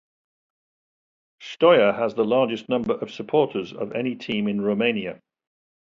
Steaua 1.43 1.95
has 1.95 2.15
the 2.15 2.25
largest 2.25 2.67
number 2.69 2.95
of 2.95 3.11
supporters 3.11 3.71
of 3.71 3.91
any 3.91 4.15
team 4.15 4.47
in 4.47 4.59
Romania. 4.59 5.21